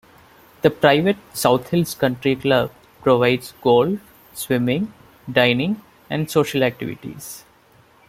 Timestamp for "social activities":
6.27-7.43